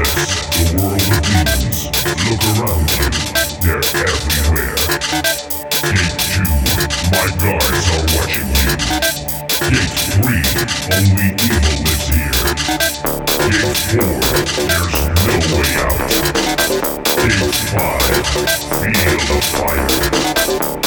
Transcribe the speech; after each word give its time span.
the 0.00 0.80
world 0.80 0.96
of 0.96 1.20
demons. 1.20 1.92
Look 2.24 2.40
around 2.56 2.88
you, 2.96 3.06
they're 3.60 3.84
everywhere. 4.00 4.76
Gate 5.92 6.16
2, 6.16 6.44
my 7.12 7.28
guards 7.36 7.86
are 7.90 8.06
watching 8.16 8.48
you. 8.48 8.72
Gate 9.68 9.92
3, 10.16 10.40
only 10.96 11.28
evil 11.36 11.76
lives 11.84 12.08
here. 12.08 12.32
Gate 13.50 13.76
4, 13.92 14.08
there's 14.68 14.96
no 15.26 15.36
way 15.52 15.72
out. 15.84 16.00
Gate 17.20 17.56
5, 17.70 18.24
feel 18.80 19.20
the 19.28 19.38
fire. 19.52 19.92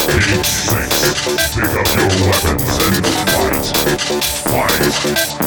Gate 0.09 0.45
6, 0.45 1.29
pick 1.53 1.73
up 1.77 1.89
your 1.93 2.09
weapons 2.29 2.75
and 2.81 3.05
fight. 3.29 3.65
Fight! 4.49 5.42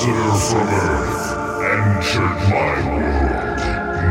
Visitor 0.00 0.32
from 0.48 0.68
Earth 0.68 1.26
entered 1.76 2.38
my 2.48 2.74
world. 2.88 3.60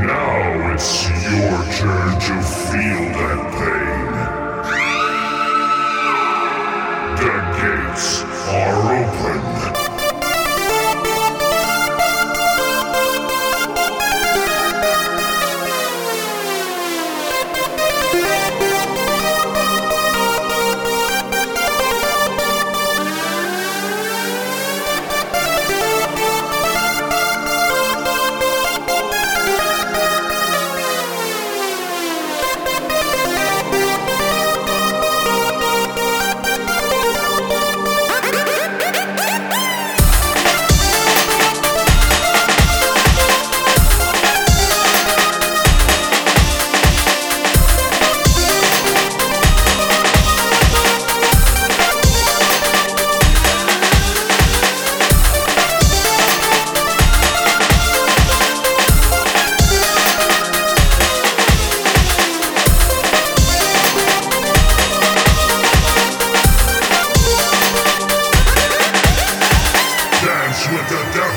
Now 0.05 0.73
it's 0.73 1.09
your 1.09 1.63
turn 1.77 2.11
to 2.19 2.35
feel 2.43 3.03
that 3.17 3.41
pain. 3.57 3.88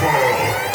fall. 0.03 0.72